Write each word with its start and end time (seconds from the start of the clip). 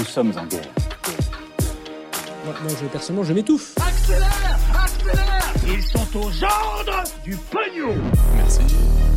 Nous 0.00 0.06
sommes 0.06 0.32
en 0.38 0.46
guerre. 0.46 0.62
Moi, 2.46 2.54
moi, 2.62 2.72
je, 2.80 2.86
personnellement, 2.86 3.22
je 3.22 3.34
m'étouffe. 3.34 3.74
Accélère 3.86 4.58
Accélère 4.82 5.52
Ils 5.66 5.82
sont 5.82 6.16
aux 6.16 6.42
ordres 6.42 7.04
du 7.22 7.36
pognon 7.36 7.94
Merci. 8.34 8.60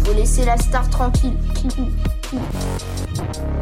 Faut 0.04 0.14
laisser 0.14 0.44
la 0.44 0.58
star 0.58 0.90
tranquille. 0.90 1.38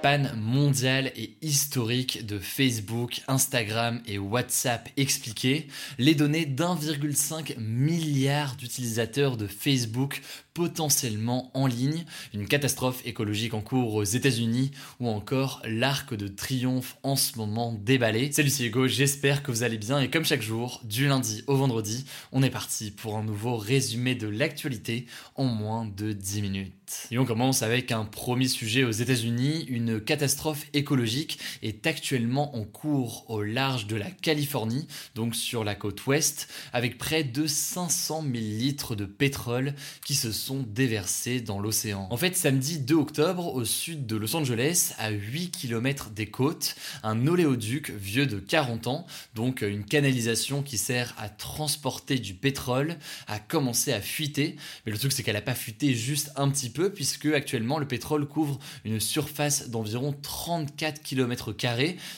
Panne 0.00 0.32
mondiale 0.36 1.12
et 1.16 1.34
historique 1.42 2.24
de 2.24 2.38
Facebook, 2.38 3.22
Instagram 3.28 4.00
et 4.06 4.18
WhatsApp 4.18 4.88
expliquée, 4.96 5.68
les 5.98 6.14
données 6.14 6.46
d'1,5 6.46 7.58
milliard 7.58 8.56
d'utilisateurs 8.56 9.36
de 9.36 9.46
Facebook 9.46 10.22
potentiellement 10.54 11.50
en 11.54 11.66
ligne, 11.66 12.04
une 12.34 12.46
catastrophe 12.46 13.00
écologique 13.06 13.54
en 13.54 13.60
cours 13.60 13.94
aux 13.94 14.04
États-Unis 14.04 14.70
ou 15.00 15.08
encore 15.08 15.62
l'arc 15.64 16.14
de 16.14 16.28
triomphe 16.28 16.96
en 17.02 17.16
ce 17.16 17.38
moment 17.38 17.72
déballé. 17.72 18.30
Salut 18.32 18.50
c'est 18.50 18.64
Hugo, 18.64 18.86
j'espère 18.86 19.42
que 19.42 19.50
vous 19.50 19.62
allez 19.62 19.78
bien 19.78 20.00
et 20.00 20.10
comme 20.10 20.24
chaque 20.24 20.42
jour, 20.42 20.80
du 20.84 21.08
lundi 21.08 21.42
au 21.46 21.56
vendredi, 21.56 22.04
on 22.32 22.42
est 22.42 22.50
parti 22.50 22.90
pour 22.90 23.16
un 23.16 23.24
nouveau 23.24 23.56
résumé 23.56 24.14
de 24.14 24.28
l'actualité 24.28 25.06
en 25.36 25.44
moins 25.44 25.86
de 25.86 26.12
10 26.12 26.42
minutes. 26.42 26.72
Et 27.10 27.18
on 27.18 27.24
commence 27.24 27.62
avec 27.62 27.92
un 27.92 28.04
premier 28.04 28.48
sujet 28.48 28.84
aux 28.84 28.90
États-Unis. 28.90 29.64
Une 29.68 29.81
catastrophe 30.04 30.66
écologique 30.72 31.38
est 31.62 31.86
actuellement 31.86 32.56
en 32.56 32.64
cours 32.64 33.28
au 33.30 33.42
large 33.42 33.86
de 33.86 33.96
la 33.96 34.10
Californie, 34.10 34.86
donc 35.14 35.34
sur 35.34 35.64
la 35.64 35.74
côte 35.74 36.06
ouest, 36.06 36.48
avec 36.72 36.98
près 36.98 37.24
de 37.24 37.46
500 37.46 38.22
000 38.22 38.32
litres 38.32 38.94
de 38.94 39.04
pétrole 39.04 39.74
qui 40.04 40.14
se 40.14 40.32
sont 40.32 40.64
déversés 40.66 41.40
dans 41.40 41.60
l'océan. 41.60 42.08
En 42.10 42.16
fait, 42.16 42.36
samedi 42.36 42.78
2 42.78 42.94
octobre, 42.94 43.54
au 43.54 43.64
sud 43.64 44.06
de 44.06 44.16
Los 44.16 44.34
Angeles, 44.36 44.94
à 44.98 45.10
8 45.10 45.50
km 45.50 46.10
des 46.10 46.26
côtes, 46.26 46.74
un 47.02 47.26
oléoduc 47.26 47.90
vieux 47.90 48.26
de 48.26 48.38
40 48.38 48.86
ans, 48.86 49.06
donc 49.34 49.62
une 49.62 49.84
canalisation 49.84 50.62
qui 50.62 50.78
sert 50.78 51.14
à 51.18 51.28
transporter 51.28 52.18
du 52.18 52.34
pétrole, 52.34 52.96
a 53.26 53.38
commencé 53.38 53.92
à 53.92 54.00
fuiter. 54.00 54.56
Mais 54.84 54.92
le 54.92 54.98
truc, 54.98 55.12
c'est 55.12 55.22
qu'elle 55.22 55.34
n'a 55.34 55.42
pas 55.42 55.54
fuité 55.54 55.94
juste 55.94 56.30
un 56.36 56.50
petit 56.50 56.70
peu, 56.70 56.92
puisque 56.92 57.26
actuellement 57.26 57.78
le 57.78 57.86
pétrole 57.86 58.26
couvre 58.26 58.58
une 58.84 59.00
surface 59.00 59.61
d'environ 59.68 60.14
34 60.20 61.02
km, 61.02 61.54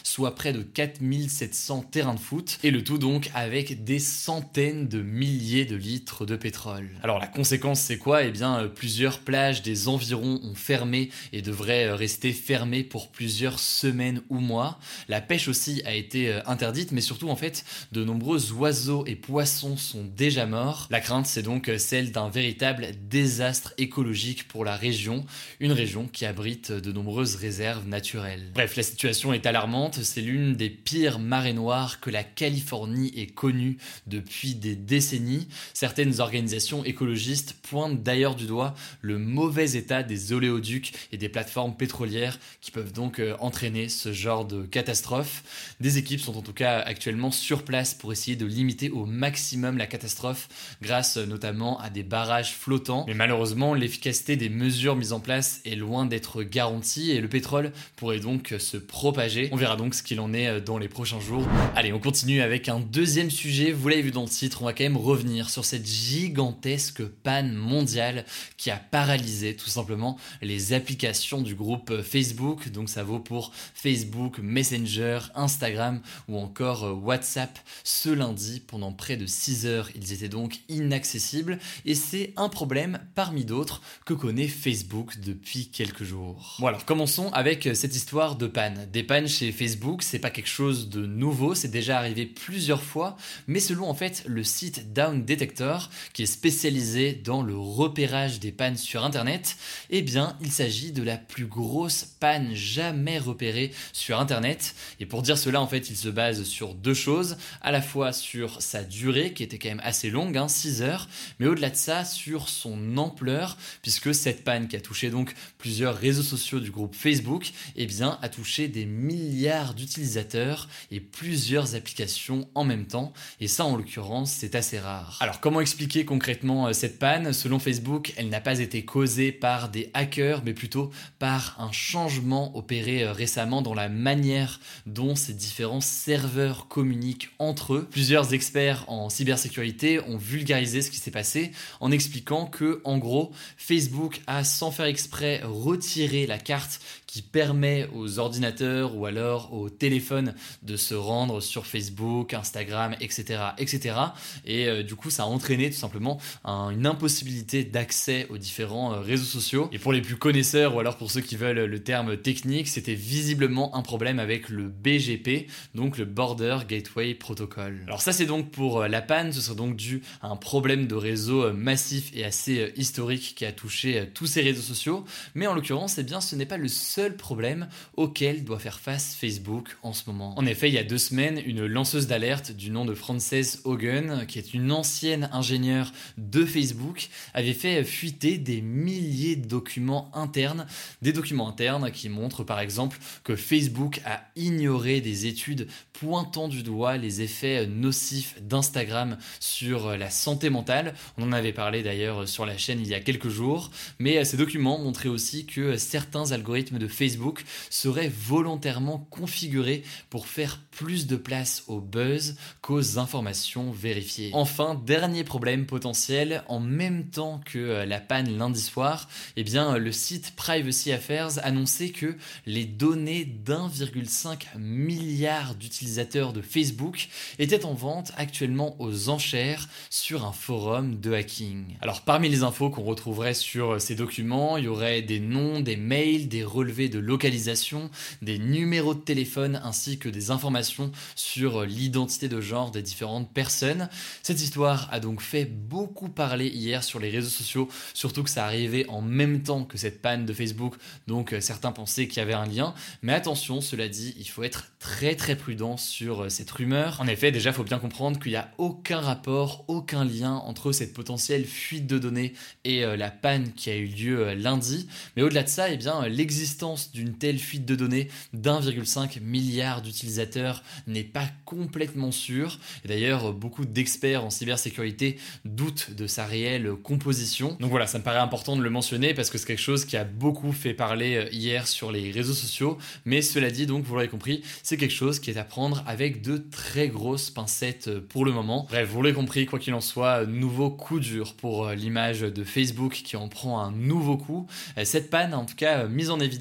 soit 0.03 0.35
près 0.35 0.53
de 0.53 0.63
4700 0.63 1.85
terrains 1.91 2.15
de 2.15 2.21
foot, 2.21 2.59
et 2.63 2.71
le 2.71 2.83
tout 2.83 2.99
donc 2.99 3.31
avec 3.35 3.85
des 3.85 3.99
centaines 3.99 4.89
de 4.89 5.03
milliers 5.03 5.65
de 5.65 5.77
litres 5.77 6.27
de 6.27 6.37
pétrole. 6.37 6.89
Alors 7.03 7.19
la 7.19 7.27
conséquence, 7.27 7.81
c'est 7.81 7.99
quoi? 7.99 8.25
Eh 8.25 8.31
bien, 8.31 8.61
euh, 8.61 8.69
plusieurs 8.69 9.21
plages 9.21 9.63
des 9.63 9.89
environs 9.89 10.41
ont 10.43 10.55
fermé 10.55 11.11
et 11.33 11.43
devraient 11.43 11.87
euh, 11.87 11.95
rester 11.95 12.33
fermées 12.33 12.85
pour 12.85 13.09
plusieurs 13.09 13.59
semaines 13.59 14.23
ou 14.29 14.39
mois. 14.39 14.79
La 15.09 15.21
pêche 15.21 15.49
aussi 15.49 15.83
a 15.85 15.95
été 15.95 16.31
euh, 16.31 16.41
interdite, 16.47 16.93
mais 16.93 17.01
surtout 17.01 17.29
en 17.29 17.37
fait, 17.37 17.65
de 17.93 18.05
nombreux 18.05 18.53
oiseaux 18.53 19.05
et 19.07 19.17
poissons 19.17 19.77
sont 19.77 20.05
déjà 20.17 20.47
morts. 20.47 20.87
La 20.91 21.01
crainte, 21.01 21.27
c'est 21.27 21.43
donc 21.43 21.71
celle 21.79 22.13
d'un 22.13 22.29
véritable 22.29 22.89
désastre 23.09 23.75
écologique 23.79 24.49
pour 24.49 24.65
la 24.65 24.77
région, 24.77 25.25
une 25.61 25.73
région 25.73 26.07
qui 26.07 26.25
abrite 26.27 26.73
de 26.73 26.93
nombreuses 26.93 27.34
réserves 27.37 27.87
naturelles. 27.87 28.51
Bref, 28.55 28.77
la 28.77 28.83
situation 28.83 29.33
est 29.33 29.47
alarmante, 29.47 30.03
c'est 30.03 30.21
l'une 30.21 30.55
des 30.55 30.71
pires 30.71 31.19
marées 31.19 31.53
noires 31.53 32.01
que 32.01 32.11
la 32.11 32.25
Californie 32.25 33.13
ait 33.17 33.27
connue 33.27 33.79
depuis 34.07 34.55
des 34.55 34.77
décennies. 34.77 35.49
Certaines 35.73 36.21
organisations 36.21 36.85
écologistes 36.85 37.55
pointent 37.63 38.03
d'ailleurs 38.03 38.35
du 38.35 38.47
doigt 38.47 38.75
le 39.01 39.19
mauvais 39.19 39.73
état 39.73 40.03
des 40.03 40.33
oléoducs 40.33 40.93
et 41.13 41.17
des 41.17 41.29
plateformes 41.29 41.77
pétrolières 41.77 42.39
qui 42.61 42.71
peuvent 42.71 42.93
donc 42.93 43.19
euh, 43.19 43.37
entraîner 43.41 43.89
ce 43.89 44.13
genre 44.13 44.45
de 44.45 44.63
catastrophe. 44.63 45.75
Des 45.81 45.99
équipes 45.99 46.21
sont 46.21 46.37
en 46.37 46.43
tout 46.43 46.53
cas 46.53 46.81
actuellement 46.81 47.31
sur 47.31 47.65
place 47.65 47.95
pour 47.95 48.13
essayer 48.13 48.37
de 48.37 48.47
limiter 48.47 48.91
au 48.91 49.07
maximum 49.07 49.79
la 49.79 49.87
catastrophe 49.87 50.49
grâce 50.83 51.17
euh, 51.17 51.27
notamment 51.27 51.79
à 51.81 51.91
des 51.91 52.03
barrages 52.03 52.55
flottants. 52.55 53.05
Mais 53.07 53.15
malheureusement, 53.15 53.75
l'efficacité 53.75 54.37
des 54.37 54.49
mesures 54.49 54.97
mises 54.97 55.13
en 55.13 55.21
place 55.21 55.61
est 55.65 55.77
loin 55.77 56.07
d'être 56.07 56.43
garantie 56.43 57.11
et 57.11 57.21
le 57.25 57.31
pétrole 57.31 57.73
pourrait 57.97 58.21
donc 58.21 58.55
se 58.59 58.77
propager. 58.77 59.49
On 59.51 59.57
verra 59.57 59.77
donc 59.77 59.95
ce 59.95 60.03
qu'il 60.03 60.21
en 60.21 60.35
est 60.35 60.47
euh, 60.47 60.61
dans 60.61 60.77
les 60.77 60.89
prochains 60.89 61.21
jours. 61.21 61.47
Allez, 61.75 61.91
on 61.95 61.99
continue 61.99 62.43
avec 62.43 62.69
un 62.69 62.81
deuxième 62.81 63.31
sujet. 63.31 63.73
Vous 63.73 63.89
l'avez 63.89 64.03
vu 64.03 64.11
dans 64.11 64.25
le 64.25 64.29
titre, 64.29 64.61
on 64.61 64.67
va 64.67 64.75
quand 64.75 64.85
même 64.85 64.99
revenir 64.99 65.49
sur 65.49 65.65
cette 65.65 65.87
gigantesque 65.87 67.03
panne 67.03 67.55
mondiale 67.55 68.27
qui 68.59 68.71
a 68.71 68.77
paralysé 68.77 69.57
tout 69.57 69.71
simplement 69.71 70.19
les 70.43 70.75
applications 70.75 71.41
du 71.41 71.55
groupe 71.55 72.03
Facebook. 72.03 72.69
Donc 72.69 72.91
ça 72.91 73.05
vaut 73.05 73.21
pour 73.21 73.53
Facebook, 73.75 74.39
Messenger, 74.43 75.21
Instagram 75.35 76.03
ou 76.29 76.39
encore 76.39 76.85
euh, 76.85 76.93
WhatsApp. 76.93 77.59
Ce 77.85 78.11
lundi, 78.11 78.61
pendant 78.61 78.93
près 78.93 79.17
de 79.17 79.25
6 79.25 79.65
heures, 79.65 79.89
ils 79.95 80.13
étaient 80.13 80.29
donc 80.29 80.61
inaccessibles 80.69 81.59
et 81.87 81.95
c'est 81.95 82.35
un 82.37 82.51
problème 82.51 82.99
parmi 83.15 83.47
d'autres 83.47 83.81
que 84.05 84.13
connaît 84.13 84.49
Facebook 84.49 85.21
depuis 85.21 85.69
quelques 85.69 86.05
jours. 86.05 86.57
Bon 86.59 86.67
alors 86.67 86.85
avec 87.33 87.69
cette 87.75 87.95
histoire 87.95 88.37
de 88.37 88.47
panne. 88.47 88.89
Des 88.93 89.03
pannes 89.03 89.29
chez 89.29 89.53
Facebook, 89.53 90.03
c'est 90.03 90.19
pas 90.19 90.31
quelque 90.31 90.49
chose 90.49 90.89
de 90.89 91.07
nouveau, 91.07 91.55
c'est 91.55 91.69
déjà 91.69 91.99
arrivé 91.99 92.27
plusieurs 92.27 92.83
fois, 92.83 93.17
mais 93.47 93.61
selon 93.61 93.89
en 93.89 93.95
fait 93.95 94.25
le 94.27 94.43
site 94.43 94.93
Down 94.93 95.25
Detector, 95.25 95.91
qui 96.13 96.25
est 96.25 96.27
spécialisé 96.27 97.13
dans 97.13 97.43
le 97.43 97.57
repérage 97.57 98.41
des 98.41 98.53
pannes 98.53 98.77
sur 98.77 99.05
internet, 99.05 99.57
eh 99.91 100.03
bien 100.03 100.37
il 100.41 100.51
s'agit 100.51 100.93
de 100.93 101.03
la 101.03 101.17
plus 101.17 101.47
grosse 101.47 102.05
panne 102.19 102.55
jamais 102.55 103.19
repérée 103.19 103.73
sur 103.93 104.19
internet. 104.19 104.75
Et 104.99 105.07
pour 105.07 105.23
dire 105.23 105.39
cela, 105.39 105.61
en 105.61 105.69
fait, 105.69 105.91
il 105.91 105.97
se 105.97 106.09
base 106.09 106.43
sur 106.43 106.75
deux 106.75 106.95
choses, 106.95 107.37
à 107.63 107.71
la 107.71 107.83
fois 107.83 108.13
sur 108.13 108.61
sa 108.61 108.83
durée, 108.83 109.33
qui 109.33 109.43
était 109.43 109.59
quand 109.59 109.69
même 109.69 109.83
assez 109.85 110.11
longue, 110.11 110.37
hein, 110.37 110.49
6 110.49 110.83
heures, 110.83 111.09
mais 111.39 111.47
au-delà 111.47 111.71
de 111.71 111.77
ça, 111.77 112.05
sur 112.05 112.49
son 112.49 112.97
ampleur, 112.97 113.57
puisque 113.83 114.15
cette 114.15 114.43
panne 114.43 114.67
qui 114.67 114.77
a 114.77 114.81
touché 114.81 115.11
donc 115.11 115.35
plusieurs 115.59 115.97
réseaux 115.97 116.23
sociaux 116.23 116.61
du 116.61 116.71
groupe 116.71 116.95
Facebook, 117.05 117.53
eh 117.77 117.87
a 118.03 118.29
touché 118.31 118.67
des 118.67 118.87
milliards 118.87 119.75
d'utilisateurs 119.75 120.71
et 120.91 121.01
plusieurs 121.01 121.75
applications 121.75 122.49
en 122.55 122.65
même 122.65 122.87
temps. 122.87 123.13
Et 123.41 123.47
ça, 123.47 123.67
en 123.67 123.77
l'occurrence, 123.77 124.33
c'est 124.33 124.55
assez 124.55 124.79
rare. 124.79 125.19
Alors, 125.21 125.41
comment 125.41 125.61
expliquer 125.61 126.07
concrètement 126.07 126.69
euh, 126.69 126.73
cette 126.73 126.99
panne? 126.99 127.35
Selon 127.35 127.59
Facebook, 127.59 128.15
elle 128.17 128.31
n'a 128.31 128.41
pas 128.41 128.59
été 128.61 128.87
causée 128.87 129.33
par 129.33 129.69
des 129.69 129.91
hackers, 129.93 130.43
mais 130.47 130.55
plutôt 130.55 130.91
par 131.19 131.57
un 131.59 131.73
changement 131.73 132.57
opéré 132.57 133.03
euh, 133.03 133.13
récemment 133.13 133.61
dans 133.61 133.75
la 133.75 133.91
manière 133.91 134.59
dont 134.87 135.15
ces 135.15 135.35
différents 135.35 135.83
serveurs 135.83 136.69
communiquent 136.69 137.29
entre 137.39 137.75
eux. 137.75 137.89
Plusieurs 137.91 138.33
experts 138.33 138.87
en 138.89 139.11
cybersécurité 139.11 140.01
ont 140.01 140.17
vulgarisé 140.17 140.81
ce 140.81 140.91
qui 140.91 140.99
s'est 140.99 141.11
passé 141.11 141.53
en 141.81 141.91
expliquant 141.91 142.47
que, 142.47 142.81
en 142.85 142.97
gros, 142.97 143.31
Facebook 143.59 144.23
a 144.27 144.43
sans 144.43 144.71
faire 144.71 144.87
exprès 144.87 145.43
retiré 145.45 146.27
la 146.27 146.39
carte 146.39 146.81
qui 147.07 147.23
permet 147.23 147.89
aux 147.95 148.19
ordinateurs 148.19 148.97
ou 148.97 149.07
alors 149.07 149.53
aux 149.53 149.71
téléphones 149.71 150.35
de 150.63 150.77
se 150.77 150.95
rendre 150.95 151.41
sur 151.41 151.67
Facebook, 151.67 152.35
Instagram, 152.35 152.97
etc. 153.01 153.41
etc. 153.59 153.97
Et 154.45 154.67
euh, 154.67 154.83
du 154.83 154.95
coup, 154.95 155.11
ça 155.11 155.25
a 155.25 155.27
entraîné 155.27 155.71
tout 155.71 155.77
simplement 155.77 156.19
une 156.45 156.87
impossibilité 156.87 157.65
d'accès 157.65 158.27
aux 158.31 158.39
différents 158.39 158.95
euh, 158.95 159.01
réseaux 159.01 159.25
sociaux. 159.25 159.69
Et 159.73 159.79
pour 159.79 159.93
les 159.93 160.03
plus 160.03 160.17
connaisseurs 160.17 160.75
ou 160.75 160.81
alors 160.81 160.97
pour 160.97 161.11
ceux 161.11 161.21
qui 161.21 161.37
veulent 161.37 161.65
le 161.65 161.83
terme 161.83 162.17
technique, 162.17 162.69
c'était 162.69 162.95
visiblement 162.95 163.75
un 163.77 163.83
problème 163.83 164.19
avec 164.19 164.49
le 164.49 164.69
BGP, 164.69 165.49
donc 165.75 165.99
le 165.99 166.05
Border 166.05 166.59
Gateway 166.69 167.15
Protocol. 167.15 167.83
Alors 167.87 168.03
ça 168.03 168.13
c'est 168.13 168.27
donc 168.27 168.51
pour 168.51 168.83
euh, 168.83 168.89
la 168.89 169.03
panne, 169.03 169.33
ce 169.33 169.41
serait 169.41 169.57
donc 169.57 169.77
dû 169.77 170.03
à 170.23 170.29
un 170.29 170.37
problème 170.37 170.87
de 170.87 170.95
réseau 170.95 171.53
massif 171.53 172.11
et 172.15 172.25
assez 172.25 172.73
historique 172.77 173.35
qui 173.37 173.45
a 173.45 173.53
touché 173.53 174.09
tous 174.15 174.27
ces 174.27 174.43
réseaux 174.43 174.63
sociaux. 174.63 175.05
Mais 175.35 175.47
en 175.47 175.55
l'occurrence, 175.55 175.99
eh 175.99 176.03
bien, 176.03 176.21
ce 176.21 176.37
n'est 176.37 176.47
pas 176.47 176.57
le 176.57 176.69
seul 176.69 176.84
problème 177.17 177.69
auquel 177.97 178.45
doit 178.45 178.59
faire 178.59 178.79
face 178.79 179.15
Facebook 179.15 179.77
en 179.83 179.93
ce 179.93 180.03
moment. 180.07 180.39
En 180.39 180.47
effet, 180.47 180.69
il 180.69 180.75
y 180.75 180.79
a 180.79 180.85
deux 180.85 180.99
semaines, 180.99 181.41
une 181.45 181.67
lanceuse 181.67 182.07
d'alerte 182.07 182.53
du 182.53 182.71
nom 182.71 182.85
de 182.85 182.95
Frances 182.95 183.59
Hogan, 183.65 184.27
qui 184.27 184.39
est 184.39 184.55
une 184.55 184.73
ancienne 184.73 185.29
ingénieure 185.33 185.93
de 186.19 186.45
Facebook, 186.45 187.09
avait 187.33 187.53
fait 187.53 187.85
fuiter 187.85 188.39
des 188.39 188.61
milliers 188.61 189.37
de 189.37 189.47
documents 189.47 190.11
internes, 190.15 190.67
des 191.03 191.13
documents 191.13 191.49
internes 191.49 191.91
qui 191.91 192.09
montrent 192.09 192.45
par 192.45 192.61
exemple 192.61 192.99
que 193.23 193.37
Facebook 193.37 194.01
a 194.05 194.23
ignoré 194.37 195.01
des 195.01 195.27
études 195.27 195.69
pointant 195.93 196.49
du 196.49 196.63
doigt 196.63 196.97
les 196.97 197.23
effets 197.23 197.67
nocifs 197.67 198.37
d'Instagram 198.43 199.17
sur 199.41 199.97
la 199.97 200.11
santé 200.11 200.51
mentale. 200.51 200.95
On 201.19 201.25
en 201.25 201.33
avait 201.33 201.53
parlé 201.53 201.83
d'ailleurs 201.83 202.29
sur 202.29 202.47
la 202.47 202.59
chaîne 202.59 202.81
il 202.81 202.89
y 202.89 202.95
a 202.95 203.01
quelques 203.01 203.29
jours, 203.29 203.71
mais 203.99 204.25
ces 204.25 204.37
documents 204.37 204.79
montraient 204.79 205.09
aussi 205.09 205.47
que 205.47 205.77
certains 205.77 206.33
algorithmes 206.33 206.74
de 206.79 206.89
Facebook 206.89 207.45
seraient 207.71 208.09
volontairement 208.09 209.07
configurés 209.11 209.83
pour 210.11 210.27
faire 210.27 210.61
plus 210.71 211.07
de 211.07 211.17
place 211.17 211.65
au 211.69 211.81
buzz 211.81 212.37
qu'aux 212.61 212.99
informations 212.99 213.71
vérifiées. 213.71 214.31
Enfin, 214.33 214.75
dernier 214.75 215.25
problème 215.25 215.67
potentiel, 215.67 216.43
en 216.49 216.61
même 216.61 217.11
temps 217.11 217.41
que 217.45 217.85
la 217.85 218.01
panne 218.01 218.37
lundi 218.37 218.61
soir, 218.61 219.09
eh 219.37 219.45
bien, 219.45 219.79
le 219.79 219.93
site 219.93 220.35
Privacy 220.37 220.93
Affairs 220.93 221.45
annonçait 221.45 221.91
que 221.91 222.17
les 222.47 222.65
données 222.65 223.25
d'1,5 223.25 224.59
milliard 224.59 225.55
d'utilisateurs 225.55 226.33
de 226.33 226.43
Facebook 226.43 227.09
étaient 227.39 227.65
en 227.65 227.75
vente 227.75 228.13
actuellement 228.17 228.77
aux 228.81 229.09
enchères 229.09 229.69
sur 229.91 230.25
un 230.25 230.33
forum 230.33 231.01
de 231.01 231.13
hacking. 231.13 231.77
Alors 231.81 232.03
parmi 232.03 232.29
les 232.29 232.43
infos 232.43 232.71
qu'on 232.71 232.83
retrouverait 232.83 233.35
sur 233.35 233.81
ces 233.81 233.95
documents, 233.95 234.57
il 234.57 234.65
y 234.65 234.69
aurait 234.69 235.03
des 235.03 235.21
noms, 235.21 235.61
des 235.61 235.77
mails, 235.77 236.29
des 236.29 236.45
relevés 236.55 236.89
de 236.89 236.99
localisation, 236.99 237.91
des 238.23 238.39
numéros 238.39 238.95
de 238.95 239.01
téléphone 239.01 239.61
ainsi 239.65 239.99
que 239.99 240.09
des 240.09 240.31
informations 240.31 240.93
sur 241.15 241.65
l'identité 241.65 242.29
de 242.29 242.41
genre 242.41 242.71
des 242.71 242.83
différentes 242.83 243.33
personnes. 243.33 243.89
Cette 244.23 244.41
histoire 244.41 244.89
a 244.93 245.01
donc 245.01 245.21
fait 245.21 245.45
beaucoup 245.45 246.09
parler 246.09 246.49
hier 246.49 246.85
sur 246.85 247.01
les 247.01 247.11
réseaux 247.11 247.29
sociaux, 247.29 247.69
surtout 247.93 248.23
que 248.23 248.31
ça 248.31 248.45
arrivait 248.45 248.87
en 248.89 249.03
même 249.03 249.43
temps 249.43 249.65
que 249.65 249.77
cette 249.79 250.01
panne 250.01 250.27
de 250.27 250.33
Facebook, 250.33 250.75
donc 251.07 251.33
euh, 251.33 251.41
certains 251.41 251.73
pensaient 251.73 252.07
qu'il 252.07 252.19
y 252.19 252.21
avait 252.21 252.35
un 252.35 252.47
lien. 252.47 252.75
Mais 253.03 253.13
attention, 253.13 253.61
cela 253.61 253.89
dit, 253.89 254.15
il 254.19 254.29
faut 254.29 254.43
être 254.43 254.73
très 254.79 255.15
très 255.15 255.37
prudent 255.37 255.77
sur 255.77 256.25
euh, 256.25 256.29
cette 256.29 256.51
rumeur. 256.51 257.01
En 257.01 257.07
effet, 257.07 257.33
déjà, 257.33 257.51
il 257.51 257.55
faut 257.55 257.65
bien 257.65 257.79
comprendre 257.79 258.19
qu'il 258.21 258.33
n'y 258.33 258.37
a 258.37 258.51
aucun 258.59 259.01
rapport, 259.01 259.65
aucun 259.69 260.05
lien 260.05 260.35
entre 260.35 260.73
cette 260.73 260.95
potentielle 260.95 261.45
fuite 261.45 261.87
de 261.87 261.99
données 261.99 262.35
et 262.65 262.85
euh, 262.85 262.97
la 262.97 263.11
panne 263.11 263.53
qui 263.53 263.71
a 263.71 263.77
eu 263.77 263.87
lieu 263.87 264.35
lundi. 264.35 264.89
Mais 265.17 265.23
au-delà 265.23 265.43
de 265.43 265.49
ça, 265.49 265.71
eh 265.71 265.77
bien, 265.77 266.07
l'existence 266.07 266.44
d'une 266.93 267.15
telle 267.15 267.39
fuite 267.39 267.65
de 267.65 267.75
données 267.75 268.09
d'1,5 268.33 269.21
milliard 269.21 269.83
d'utilisateurs 269.83 270.63
n'est 270.87 271.05
pas 271.05 271.27
complètement 271.45 272.13
sûre. 272.13 272.59
Et 272.85 272.89
d'ailleurs, 272.89 273.33
beaucoup 273.33 273.65
d'experts 273.65 274.25
en 274.25 274.31
cybersécurité 274.31 275.19
doutent 275.45 275.91
de 275.97 276.07
sa 276.07 276.25
réelle 276.25 276.73
composition. 276.83 277.57
Donc 277.61 277.71
voilà, 277.71 277.87
ça 277.87 277.99
me 277.99 278.05
paraît 278.05 278.19
important 278.19 278.57
de 278.57 278.63
le 278.63 278.71
mentionner 278.71 279.15
parce 279.15 279.31
que 279.31 279.39
c'est 279.39 279.47
quelque 279.47 279.59
chose 279.59 279.85
qui 279.85 279.97
a 279.97 280.05
beaucoup 280.05 280.53
fait 280.53 280.75
parler 280.75 281.17
euh, 281.17 281.29
hier 281.33 281.67
sur 281.67 281.93
les 281.93 282.11
réseaux 282.11 282.35
sociaux. 282.35 282.79
Mais 283.05 283.23
cela 283.23 283.51
dit, 283.51 283.67
donc, 283.67 283.85
vous 283.85 283.95
l'aurez 283.95 284.09
compris, 284.09 284.43
c'est 284.63 284.77
quelque 284.77 284.93
chose 284.95 285.21
qui 285.21 285.31
est 285.31 285.37
à 285.37 285.45
prendre 285.45 285.83
avec 285.87 286.23
de 286.23 286.37
très 286.37 286.89
grosses 286.89 287.31
pincettes 287.31 287.89
euh, 287.89 288.01
pour 288.07 288.25
le 288.25 288.33
moment. 288.33 288.67
Bref, 288.69 288.89
vous 288.89 289.03
l'aurez 289.03 289.15
compris, 289.15 289.47
quoi 289.47 289.59
qu'il 289.59 289.75
en 289.75 289.81
soit, 289.81 290.27
nouveau 290.27 290.71
coup 290.71 291.01
dur 291.01 291.35
pour 291.35 291.67
euh, 291.67 291.75
l'image 291.75 292.21
de 292.21 292.45
Facebook 292.45 292.93
qui 293.05 293.17
en 293.17 293.29
prend 293.29 293.61
un 293.61 293.73
nouveau 293.73 294.17
coup. 294.17 294.47
Cette 294.85 295.11
panne 295.11 295.35
en 295.35 295.45
tout 295.45 295.55
cas 295.55 295.87
mis 295.87 296.11
en 296.11 296.21
évidence 296.21 296.34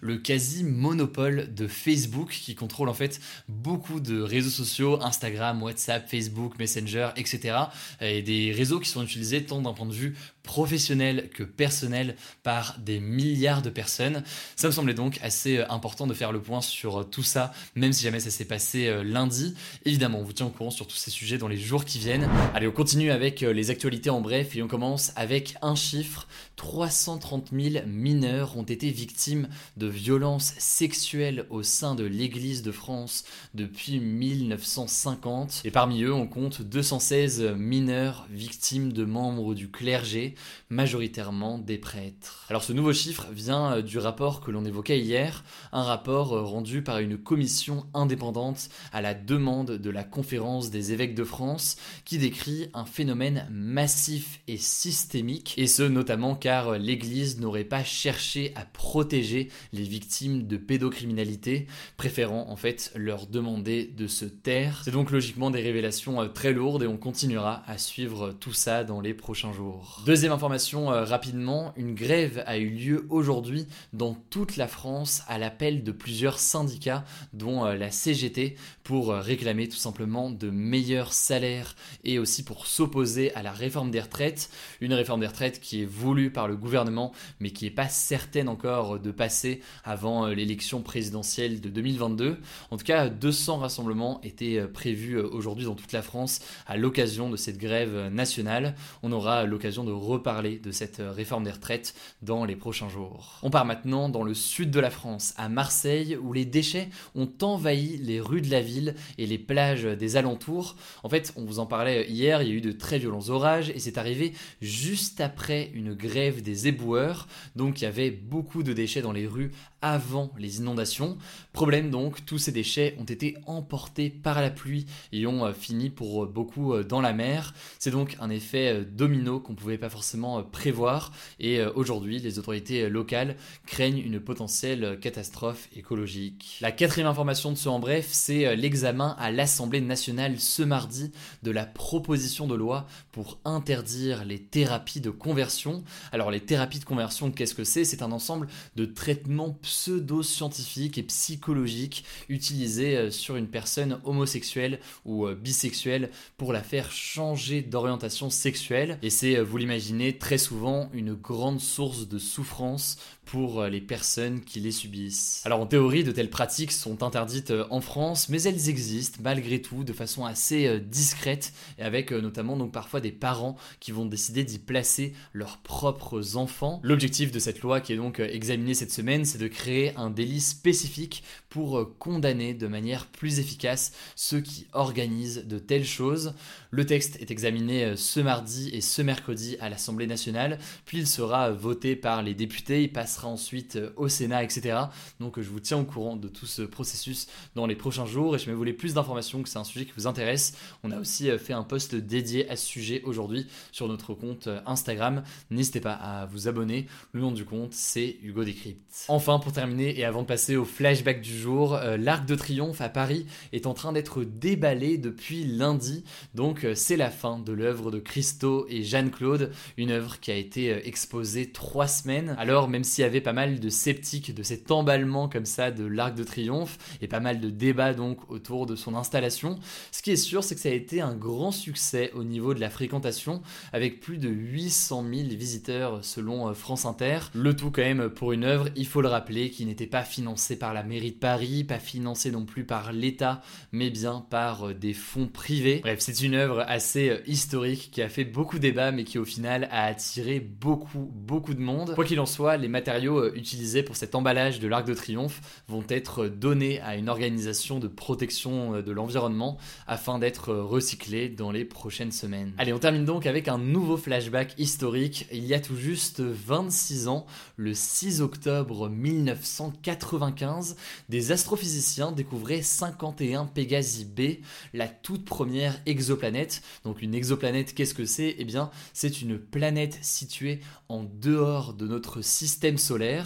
le 0.00 0.18
quasi-monopole 0.18 1.54
de 1.54 1.66
Facebook 1.66 2.30
qui 2.30 2.54
contrôle 2.54 2.88
en 2.88 2.94
fait 2.94 3.20
beaucoup 3.48 4.00
de 4.00 4.20
réseaux 4.20 4.50
sociaux, 4.50 4.98
Instagram, 5.02 5.62
WhatsApp, 5.62 6.08
Facebook, 6.08 6.58
Messenger, 6.58 7.10
etc. 7.16 7.56
Et 8.00 8.22
des 8.22 8.52
réseaux 8.52 8.80
qui 8.80 8.88
sont 8.88 9.02
utilisés 9.02 9.44
tant 9.44 9.60
d'un 9.60 9.72
point 9.72 9.86
de 9.86 9.92
vue 9.92 10.14
professionnel 10.48 11.28
que 11.34 11.42
personnel 11.42 12.16
par 12.42 12.78
des 12.78 13.00
milliards 13.00 13.60
de 13.60 13.68
personnes. 13.68 14.22
Ça 14.56 14.66
me 14.66 14.72
semblait 14.72 14.94
donc 14.94 15.18
assez 15.22 15.58
euh, 15.58 15.70
important 15.70 16.06
de 16.06 16.14
faire 16.14 16.32
le 16.32 16.40
point 16.40 16.62
sur 16.62 17.00
euh, 17.00 17.04
tout 17.04 17.22
ça, 17.22 17.52
même 17.74 17.92
si 17.92 18.02
jamais 18.02 18.18
ça 18.18 18.30
s'est 18.30 18.46
passé 18.46 18.86
euh, 18.86 19.04
lundi. 19.04 19.54
Évidemment, 19.84 20.20
on 20.20 20.24
vous 20.24 20.32
tient 20.32 20.46
au 20.46 20.50
courant 20.50 20.70
sur 20.70 20.86
tous 20.86 20.96
ces 20.96 21.10
sujets 21.10 21.36
dans 21.36 21.48
les 21.48 21.58
jours 21.58 21.84
qui 21.84 21.98
viennent. 21.98 22.26
Allez, 22.54 22.66
on 22.66 22.72
continue 22.72 23.10
avec 23.10 23.42
les 23.42 23.70
actualités 23.70 24.08
en 24.08 24.22
bref 24.22 24.56
et 24.56 24.62
on 24.62 24.68
commence 24.68 25.12
avec 25.16 25.54
un 25.60 25.74
chiffre. 25.74 26.26
330 26.56 27.50
000 27.52 27.86
mineurs 27.86 28.56
ont 28.56 28.62
été 28.62 28.90
victimes 28.90 29.27
de 29.76 29.86
violences 29.86 30.54
sexuelles 30.58 31.46
au 31.50 31.62
sein 31.62 31.94
de 31.94 32.04
l'Église 32.04 32.62
de 32.62 32.72
France 32.72 33.24
depuis 33.54 34.00
1950. 34.00 35.62
Et 35.64 35.70
parmi 35.70 36.02
eux, 36.02 36.12
on 36.12 36.26
compte 36.26 36.62
216 36.62 37.54
mineurs 37.56 38.26
victimes 38.30 38.92
de 38.92 39.04
membres 39.04 39.54
du 39.54 39.70
clergé, 39.70 40.34
majoritairement 40.70 41.58
des 41.58 41.78
prêtres. 41.78 42.46
Alors 42.48 42.64
ce 42.64 42.72
nouveau 42.72 42.92
chiffre 42.92 43.26
vient 43.32 43.72
euh, 43.72 43.82
du 43.82 43.98
rapport 43.98 44.40
que 44.40 44.50
l'on 44.50 44.64
évoquait 44.64 45.00
hier, 45.00 45.44
un 45.72 45.82
rapport 45.82 46.32
euh, 46.32 46.42
rendu 46.42 46.82
par 46.82 46.98
une 46.98 47.18
commission 47.18 47.86
indépendante 47.94 48.68
à 48.92 49.00
la 49.00 49.14
demande 49.14 49.72
de 49.72 49.90
la 49.90 50.04
conférence 50.04 50.70
des 50.70 50.92
évêques 50.92 51.14
de 51.14 51.24
France 51.24 51.76
qui 52.04 52.18
décrit 52.18 52.68
un 52.74 52.84
phénomène 52.84 53.46
massif 53.50 54.40
et 54.48 54.56
systémique, 54.56 55.54
et 55.56 55.66
ce 55.66 55.82
notamment 55.82 56.34
car 56.34 56.68
euh, 56.68 56.78
l'Église 56.78 57.40
n'aurait 57.40 57.64
pas 57.64 57.84
cherché 57.84 58.52
à 58.54 58.64
protéger 58.64 59.17
les 59.22 59.82
victimes 59.82 60.46
de 60.46 60.56
pédocriminalité, 60.56 61.66
préférant 61.96 62.46
en 62.48 62.56
fait 62.56 62.92
leur 62.94 63.26
demander 63.26 63.84
de 63.84 64.06
se 64.06 64.24
taire. 64.24 64.82
C'est 64.84 64.90
donc 64.90 65.10
logiquement 65.10 65.50
des 65.50 65.60
révélations 65.60 66.28
très 66.28 66.52
lourdes 66.52 66.82
et 66.82 66.86
on 66.86 66.96
continuera 66.96 67.62
à 67.66 67.78
suivre 67.78 68.32
tout 68.32 68.52
ça 68.52 68.84
dans 68.84 69.00
les 69.00 69.14
prochains 69.14 69.52
jours. 69.52 70.02
Deuxième 70.06 70.32
information 70.32 70.92
euh, 70.92 71.04
rapidement, 71.04 71.72
une 71.76 71.94
grève 71.94 72.42
a 72.46 72.58
eu 72.58 72.68
lieu 72.68 73.06
aujourd'hui 73.10 73.66
dans 73.92 74.14
toute 74.14 74.56
la 74.56 74.68
France 74.68 75.22
à 75.28 75.38
l'appel 75.38 75.82
de 75.82 75.92
plusieurs 75.92 76.38
syndicats 76.38 77.04
dont 77.32 77.64
euh, 77.64 77.74
la 77.74 77.90
CGT 77.90 78.56
pour 78.82 79.10
euh, 79.10 79.20
réclamer 79.20 79.68
tout 79.68 79.76
simplement 79.76 80.30
de 80.30 80.50
meilleurs 80.50 81.12
salaires 81.12 81.74
et 82.04 82.18
aussi 82.18 82.44
pour 82.44 82.66
s'opposer 82.66 83.34
à 83.34 83.42
la 83.42 83.52
réforme 83.52 83.90
des 83.90 84.00
retraites, 84.00 84.50
une 84.80 84.94
réforme 84.94 85.20
des 85.20 85.26
retraites 85.26 85.60
qui 85.60 85.82
est 85.82 85.86
voulue 85.86 86.30
par 86.30 86.48
le 86.48 86.56
gouvernement 86.56 87.12
mais 87.40 87.50
qui 87.50 87.64
n'est 87.64 87.70
pas 87.70 87.88
certaine 87.88 88.48
encore 88.48 89.00
de 89.00 89.07
passer 89.10 89.60
avant 89.84 90.26
l'élection 90.26 90.82
présidentielle 90.82 91.60
de 91.60 91.68
2022. 91.68 92.38
En 92.70 92.76
tout 92.76 92.84
cas, 92.84 93.08
200 93.08 93.58
rassemblements 93.58 94.20
étaient 94.22 94.62
prévus 94.66 95.18
aujourd'hui 95.18 95.64
dans 95.64 95.74
toute 95.74 95.92
la 95.92 96.02
France 96.02 96.40
à 96.66 96.76
l'occasion 96.76 97.30
de 97.30 97.36
cette 97.36 97.58
grève 97.58 98.08
nationale. 98.12 98.74
On 99.02 99.12
aura 99.12 99.44
l'occasion 99.44 99.84
de 99.84 99.92
reparler 99.92 100.58
de 100.58 100.72
cette 100.72 101.00
réforme 101.00 101.44
des 101.44 101.50
retraites 101.50 101.94
dans 102.22 102.44
les 102.44 102.56
prochains 102.56 102.88
jours. 102.88 103.38
On 103.42 103.50
part 103.50 103.64
maintenant 103.64 104.08
dans 104.08 104.22
le 104.22 104.34
sud 104.34 104.70
de 104.70 104.80
la 104.80 104.90
France, 104.90 105.34
à 105.36 105.48
Marseille, 105.48 106.16
où 106.16 106.32
les 106.32 106.44
déchets 106.44 106.88
ont 107.14 107.30
envahi 107.42 107.96
les 107.98 108.20
rues 108.20 108.42
de 108.42 108.50
la 108.50 108.60
ville 108.60 108.94
et 109.18 109.26
les 109.26 109.38
plages 109.38 109.84
des 109.84 110.16
alentours. 110.16 110.76
En 111.02 111.08
fait, 111.08 111.32
on 111.36 111.44
vous 111.44 111.58
en 111.58 111.66
parlait 111.66 112.08
hier, 112.08 112.42
il 112.42 112.48
y 112.48 112.52
a 112.52 112.54
eu 112.54 112.60
de 112.60 112.72
très 112.72 112.98
violents 112.98 113.28
orages 113.28 113.70
et 113.70 113.78
c'est 113.78 113.98
arrivé 113.98 114.32
juste 114.60 115.20
après 115.20 115.70
une 115.74 115.94
grève 115.94 116.42
des 116.42 116.68
éboueurs. 116.68 117.28
Donc 117.56 117.80
il 117.80 117.84
y 117.84 117.86
avait 117.86 118.10
beaucoup 118.10 118.62
de 118.62 118.72
déchets 118.72 118.97
dans 119.02 119.12
les 119.12 119.26
rues 119.26 119.52
avant 119.82 120.32
les 120.38 120.58
inondations. 120.58 121.16
Problème 121.52 121.90
donc, 121.90 122.24
tous 122.24 122.38
ces 122.38 122.52
déchets 122.52 122.96
ont 122.98 123.04
été 123.04 123.36
emportés 123.46 124.10
par 124.10 124.40
la 124.40 124.50
pluie 124.50 124.86
et 125.12 125.26
ont 125.26 125.44
euh, 125.44 125.52
fini 125.52 125.90
pour 125.90 126.26
beaucoup 126.26 126.74
euh, 126.74 126.82
dans 126.82 127.00
la 127.00 127.12
mer. 127.12 127.54
C'est 127.78 127.90
donc 127.90 128.16
un 128.20 128.30
effet 128.30 128.68
euh, 128.68 128.84
domino 128.84 129.40
qu'on 129.40 129.52
ne 129.52 129.58
pouvait 129.58 129.78
pas 129.78 129.88
forcément 129.88 130.42
prévoir 130.42 131.12
et 131.38 131.62
aujourd'hui 131.64 132.18
les 132.18 132.38
autorités 132.38 132.88
locales 132.88 133.36
craignent 133.66 133.98
une 133.98 134.20
potentielle 134.20 134.98
catastrophe 135.00 135.68
écologique. 135.76 136.58
La 136.60 136.72
quatrième 136.72 137.08
information 137.08 137.52
de 137.52 137.56
ce 137.56 137.68
en 137.68 137.78
bref, 137.78 138.08
c'est 138.10 138.56
l'examen 138.56 139.14
à 139.18 139.30
l'Assemblée 139.30 139.80
nationale 139.80 140.38
ce 140.38 140.62
mardi 140.62 141.12
de 141.42 141.50
la 141.50 141.66
proposition 141.66 142.46
de 142.46 142.54
loi 142.54 142.86
pour 143.12 143.38
interdire 143.44 144.24
les 144.24 144.40
thérapies 144.40 145.00
de 145.00 145.10
conversion. 145.10 145.84
Alors 146.12 146.30
les 146.30 146.40
thérapies 146.40 146.78
de 146.78 146.84
conversion, 146.84 147.30
qu'est-ce 147.30 147.54
que 147.54 147.64
c'est? 147.64 147.84
C'est 147.84 148.02
un 148.02 148.12
ensemble 148.12 148.48
de 148.76 148.84
traitements 148.94 149.58
pseudo-scientifique 149.62 150.98
et 150.98 151.02
psychologique 151.02 152.04
utilisé 152.28 152.96
euh, 152.96 153.10
sur 153.10 153.36
une 153.36 153.48
personne 153.48 154.00
homosexuelle 154.04 154.80
ou 155.04 155.26
euh, 155.26 155.34
bisexuelle 155.34 156.10
pour 156.36 156.52
la 156.52 156.62
faire 156.62 156.90
changer 156.90 157.62
d'orientation 157.62 158.30
sexuelle. 158.30 158.98
Et 159.02 159.10
c'est, 159.10 159.36
euh, 159.36 159.42
vous 159.42 159.56
l'imaginez, 159.56 160.18
très 160.18 160.38
souvent 160.38 160.90
une 160.92 161.14
grande 161.14 161.60
source 161.60 162.08
de 162.08 162.18
souffrance 162.18 162.98
pour 163.30 163.64
les 163.64 163.80
personnes 163.82 164.40
qui 164.40 164.58
les 164.58 164.72
subissent. 164.72 165.42
Alors 165.44 165.60
en 165.60 165.66
théorie, 165.66 166.02
de 166.02 166.12
telles 166.12 166.30
pratiques 166.30 166.72
sont 166.72 167.02
interdites 167.02 167.52
en 167.68 167.82
France, 167.82 168.28
mais 168.30 168.42
elles 168.42 168.70
existent 168.70 169.20
malgré 169.22 169.60
tout 169.60 169.84
de 169.84 169.92
façon 169.92 170.24
assez 170.24 170.80
discrète 170.80 171.52
et 171.78 171.82
avec 171.82 172.10
notamment 172.10 172.56
donc 172.56 172.72
parfois 172.72 173.00
des 173.00 173.12
parents 173.12 173.56
qui 173.80 173.92
vont 173.92 174.06
décider 174.06 174.44
d'y 174.44 174.58
placer 174.58 175.12
leurs 175.34 175.58
propres 175.58 176.36
enfants. 176.36 176.80
L'objectif 176.82 177.30
de 177.30 177.38
cette 177.38 177.60
loi 177.60 177.82
qui 177.82 177.92
est 177.92 177.96
donc 177.96 178.18
examinée 178.18 178.72
cette 178.72 178.92
semaine, 178.92 179.26
c'est 179.26 179.38
de 179.38 179.48
créer 179.48 179.94
un 179.96 180.08
délit 180.08 180.40
spécifique 180.40 181.22
pour 181.50 181.98
condamner 181.98 182.54
de 182.54 182.66
manière 182.66 183.06
plus 183.06 183.40
efficace 183.40 183.92
ceux 184.16 184.40
qui 184.40 184.66
organisent 184.72 185.44
de 185.44 185.58
telles 185.58 185.84
choses. 185.84 186.32
Le 186.70 186.86
texte 186.86 187.16
est 187.20 187.30
examiné 187.30 187.94
ce 187.96 188.20
mardi 188.20 188.70
et 188.72 188.80
ce 188.80 189.02
mercredi 189.02 189.56
à 189.60 189.68
l'Assemblée 189.68 190.06
nationale, 190.06 190.58
puis 190.86 190.98
il 190.98 191.06
sera 191.06 191.50
voté 191.50 191.94
par 191.94 192.22
les 192.22 192.34
députés, 192.34 192.88
ensuite 193.26 193.78
au 193.96 194.08
Sénat, 194.08 194.42
etc. 194.44 194.78
Donc 195.20 195.40
je 195.40 195.48
vous 195.48 195.60
tiens 195.60 195.78
au 195.78 195.84
courant 195.84 196.16
de 196.16 196.28
tout 196.28 196.46
ce 196.46 196.62
processus 196.62 197.26
dans 197.54 197.66
les 197.66 197.76
prochains 197.76 198.06
jours 198.06 198.36
et 198.36 198.38
je 198.38 198.50
me 198.50 198.54
voulais 198.54 198.72
plus 198.72 198.94
d'informations 198.94 199.42
que 199.42 199.48
c'est 199.48 199.58
un 199.58 199.64
sujet 199.64 199.84
qui 199.84 199.92
vous 199.96 200.06
intéresse. 200.06 200.54
On 200.84 200.90
a 200.90 200.98
aussi 200.98 201.30
fait 201.38 201.52
un 201.52 201.64
post 201.64 201.94
dédié 201.94 202.48
à 202.50 202.56
ce 202.56 202.66
sujet 202.66 203.02
aujourd'hui 203.04 203.46
sur 203.72 203.88
notre 203.88 204.14
compte 204.14 204.48
Instagram. 204.66 205.22
N'hésitez 205.50 205.80
pas 205.80 205.92
à 205.92 206.26
vous 206.26 206.48
abonner. 206.48 206.86
Le 207.12 207.20
nom 207.20 207.32
du 207.32 207.44
compte, 207.44 207.74
c'est 207.74 208.16
Hugo 208.22 208.44
Décrypte. 208.44 209.06
Enfin, 209.08 209.38
pour 209.38 209.52
terminer 209.52 209.98
et 209.98 210.04
avant 210.04 210.22
de 210.22 210.26
passer 210.26 210.56
au 210.56 210.64
flashback 210.64 211.20
du 211.20 211.36
jour, 211.36 211.74
euh, 211.74 211.96
l'Arc 211.96 212.26
de 212.26 212.34
Triomphe 212.34 212.80
à 212.80 212.88
Paris 212.88 213.26
est 213.52 213.66
en 213.66 213.74
train 213.74 213.92
d'être 213.92 214.24
déballé 214.24 214.98
depuis 214.98 215.44
lundi. 215.44 216.04
Donc 216.34 216.64
euh, 216.64 216.74
c'est 216.74 216.96
la 216.96 217.10
fin 217.10 217.38
de 217.38 217.52
l'œuvre 217.52 217.90
de 217.90 217.98
Christo 217.98 218.66
et 218.68 218.82
Jeanne-Claude, 218.82 219.52
une 219.76 219.90
œuvre 219.90 220.20
qui 220.20 220.30
a 220.30 220.36
été 220.36 220.72
euh, 220.72 220.80
exposée 220.84 221.50
trois 221.50 221.86
semaines. 221.86 222.34
Alors 222.38 222.68
même 222.68 222.84
s'il 222.84 223.02
y 223.02 223.06
avait 223.08 223.20
pas 223.20 223.32
mal 223.32 223.60
de 223.60 223.68
sceptiques 223.68 224.34
de 224.34 224.42
cet 224.42 224.70
emballement 224.70 225.28
comme 225.28 225.46
ça 225.46 225.70
de 225.70 225.84
l'Arc 225.84 226.14
de 226.14 226.24
Triomphe 226.24 226.78
et 227.00 227.08
pas 227.08 227.20
mal 227.20 227.40
de 227.40 227.50
débats 227.50 227.94
donc 227.94 228.30
autour 228.30 228.66
de 228.66 228.76
son 228.76 228.94
installation, 228.94 229.58
ce 229.90 230.02
qui 230.02 230.10
est 230.12 230.16
sûr 230.16 230.44
c'est 230.44 230.54
que 230.54 230.60
ça 230.60 230.68
a 230.68 230.72
été 230.72 231.00
un 231.00 231.14
grand 231.14 231.52
succès 231.52 232.10
au 232.14 232.24
niveau 232.24 232.54
de 232.54 232.60
la 232.60 232.70
fréquentation 232.70 233.42
avec 233.72 234.00
plus 234.00 234.18
de 234.18 234.28
800 234.28 235.04
000 235.12 235.28
visiteurs 235.30 236.04
selon 236.04 236.52
France 236.54 236.84
Inter. 236.84 237.18
Le 237.34 237.54
tout 237.54 237.70
quand 237.70 237.82
même 237.82 238.08
pour 238.08 238.32
une 238.32 238.44
œuvre, 238.44 238.68
il 238.76 238.86
faut 238.86 239.00
le 239.00 239.08
rappeler, 239.08 239.50
qui 239.50 239.64
n'était 239.66 239.86
pas 239.86 240.02
financée 240.02 240.58
par 240.58 240.74
la 240.74 240.82
mairie 240.82 241.12
de 241.12 241.18
Paris, 241.18 241.64
pas 241.64 241.78
financée 241.78 242.30
non 242.30 242.44
plus 242.44 242.64
par 242.64 242.92
l'État, 242.92 243.42
mais 243.72 243.90
bien 243.90 244.24
par 244.30 244.68
euh, 244.68 244.74
des 244.74 244.92
fonds 244.92 245.26
privés. 245.26 245.80
Bref, 245.82 246.00
c'est 246.00 246.20
une 246.20 246.34
œuvre 246.34 246.64
assez 246.66 247.10
euh, 247.10 247.20
historique 247.26 247.90
qui 247.92 248.02
a 248.02 248.08
fait 248.08 248.24
beaucoup 248.24 248.58
débat, 248.58 248.92
mais 248.92 249.04
qui 249.04 249.18
au 249.18 249.24
final 249.24 249.68
a 249.70 249.84
attiré 249.84 250.40
beaucoup, 250.40 251.10
beaucoup 251.14 251.54
de 251.54 251.60
monde. 251.60 251.94
Quoi 251.94 252.04
qu'il 252.04 252.20
en 252.20 252.26
soit, 252.26 252.56
les 252.56 252.68
matériaux 252.68 252.97
euh, 253.06 253.32
utilisés 253.34 253.82
pour 253.82 253.96
cet 253.96 254.14
emballage 254.14 254.58
de 254.60 254.68
l'Arc 254.68 254.86
de 254.86 254.94
Triomphe 254.94 255.40
vont 255.68 255.84
être 255.88 256.26
donnés 256.26 256.80
à 256.80 256.96
une 256.96 257.08
organisation 257.08 257.78
de 257.78 257.88
protection 257.88 258.82
de 258.82 258.92
l'environnement 258.92 259.58
afin 259.86 260.18
d'être 260.18 260.54
recyclés 260.54 261.28
dans 261.28 261.50
les 261.50 261.64
prochaines 261.64 262.12
semaines. 262.12 262.52
Allez, 262.58 262.72
on 262.72 262.78
termine 262.78 263.04
donc 263.04 263.26
avec 263.26 263.48
un 263.48 263.58
nouveau 263.58 263.96
flashback 263.96 264.54
historique. 264.58 265.26
Il 265.32 265.44
y 265.46 265.54
a 265.54 265.60
tout 265.60 265.76
juste 265.76 266.20
26 266.20 267.08
ans, 267.08 267.26
le 267.56 267.74
6 267.74 268.20
octobre 268.20 268.88
1995, 268.88 270.76
des 271.08 271.32
astrophysiciens 271.32 272.12
découvraient 272.12 272.62
51 272.62 273.46
Pégasi 273.46 274.04
B, 274.04 274.42
la 274.74 274.88
toute 274.88 275.24
première 275.24 275.80
exoplanète. 275.86 276.62
Donc 276.84 277.02
une 277.02 277.14
exoplanète, 277.14 277.74
qu'est-ce 277.74 277.94
que 277.94 278.04
c'est? 278.04 278.36
Eh 278.38 278.44
bien, 278.44 278.70
c'est 278.92 279.20
une 279.22 279.38
planète 279.38 279.98
située 280.02 280.60
en 280.88 281.04
dehors 281.04 281.74
de 281.74 281.86
notre 281.86 282.22
système 282.22 282.77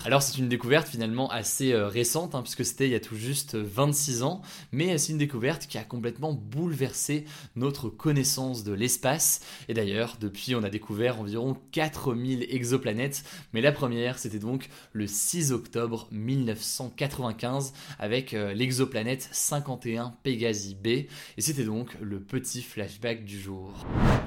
Alors 0.06 0.22
c'est 0.22 0.38
une 0.38 0.48
découverte 0.48 0.88
finalement 0.88 1.30
assez 1.30 1.72
euh, 1.72 1.86
récente, 1.86 2.34
hein, 2.34 2.42
puisque 2.42 2.64
c'était 2.64 2.86
il 2.86 2.92
y 2.92 2.94
a 2.94 3.00
tout 3.00 3.16
juste 3.16 3.54
26 3.54 4.22
ans, 4.22 4.40
mais 4.72 4.96
c'est 4.96 5.12
une 5.12 5.18
découverte 5.18 5.66
qui 5.66 5.78
a 5.78 5.84
complètement 5.84 6.32
bouleversé 6.32 7.24
notre 7.54 7.88
connaissance 7.90 8.64
de 8.64 8.72
l'espace. 8.72 9.40
Et 9.68 9.74
d'ailleurs, 9.74 10.16
depuis, 10.20 10.54
on 10.54 10.62
a 10.62 10.70
découvert 10.70 11.20
environ 11.20 11.56
4000 11.72 12.46
exoplanètes, 12.48 13.24
mais 13.52 13.60
la 13.60 13.72
première, 13.72 14.18
c'était 14.18 14.38
donc 14.38 14.68
le 14.92 15.06
6 15.06 15.52
octobre 15.52 16.08
1995 16.10 17.74
avec 17.98 18.34
euh, 18.34 18.54
l'exoplanète 18.54 19.28
51 19.32 20.14
Pégasi 20.22 20.74
B. 20.74 20.86
Et 20.86 21.08
c'était 21.38 21.64
donc 21.64 21.90
le 22.00 22.20
petit 22.20 22.62
flashback 22.62 23.24
du 23.24 23.38
jour. 23.38 23.86